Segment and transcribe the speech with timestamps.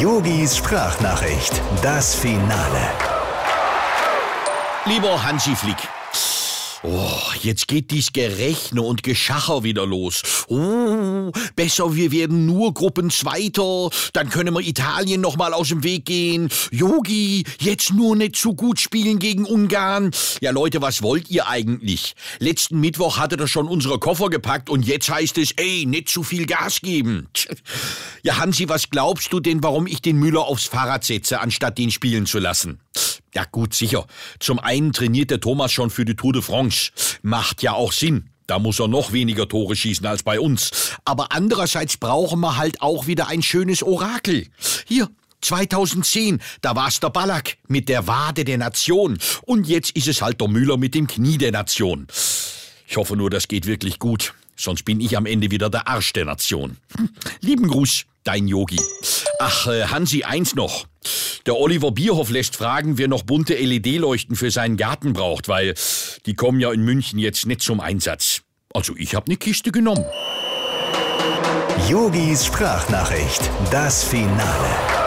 [0.00, 2.88] Yogis Sprachnachricht, das Finale.
[4.86, 5.76] Lieber Hansi Flick.
[6.82, 7.10] Oh,
[7.42, 10.22] jetzt geht dies Gerechne und Geschacher wieder los.
[10.48, 16.06] Oh, besser wir werden nur Gruppenzweiter, dann können wir Italien noch mal aus dem Weg
[16.06, 16.48] gehen.
[16.70, 20.10] Yogi, jetzt nur nicht zu gut spielen gegen Ungarn.
[20.40, 22.14] Ja Leute, was wollt ihr eigentlich?
[22.38, 26.22] Letzten Mittwoch hattet ihr schon unsere Koffer gepackt und jetzt heißt es, ey, nicht zu
[26.22, 27.28] viel Gas geben.
[28.22, 31.90] Ja Hansi, was glaubst du denn, warum ich den Müller aufs Fahrrad setze, anstatt ihn
[31.90, 32.80] spielen zu lassen?
[33.34, 34.06] Ja gut, sicher.
[34.38, 36.90] Zum einen trainiert der Thomas schon für die Tour de France.
[37.22, 38.30] Macht ja auch Sinn.
[38.46, 40.72] Da muss er noch weniger Tore schießen als bei uns.
[41.04, 44.48] Aber andererseits brauchen wir halt auch wieder ein schönes Orakel.
[44.86, 45.08] Hier,
[45.40, 49.18] 2010, da war's der Ballack mit der Wade der Nation.
[49.42, 52.08] Und jetzt ist es halt der Müller mit dem Knie der Nation.
[52.88, 54.34] Ich hoffe nur, das geht wirklich gut.
[54.56, 56.76] Sonst bin ich am Ende wieder der Arsch der Nation.
[56.96, 57.08] Hm.
[57.40, 58.80] Lieben Gruß, dein Yogi.
[59.38, 60.86] Ach, äh, Hansi, eins noch.
[61.46, 65.74] Der Oliver Bierhoff lässt fragen, wer noch bunte LED-Leuchten für seinen Garten braucht, weil
[66.26, 68.42] die kommen ja in München jetzt nicht zum Einsatz.
[68.74, 70.04] Also ich habe eine Kiste genommen.
[71.88, 74.99] Yogis Sprachnachricht, das Finale.